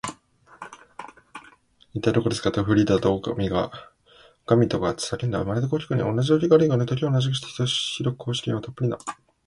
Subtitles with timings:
[1.93, 3.47] 「いったい、どこですか？」と、フリーダとおかみ
[4.67, 5.43] とが叫んだ。
[5.43, 8.97] まるで、こうきくのには同じ動機があるかのように、時を同じくして、ひどく好奇心たっぷりな